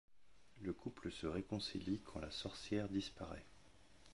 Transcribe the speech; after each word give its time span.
Le 0.63 0.73
couple 0.73 1.11
se 1.11 1.27
réconcilie 1.27 2.01
quand 2.03 2.19
la 2.19 2.31
sorcière 2.31 2.89
disparaît. 2.89 3.45